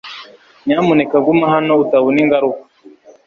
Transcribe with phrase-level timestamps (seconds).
[0.65, 2.63] Nyamuneka guma hano utabona ingaruka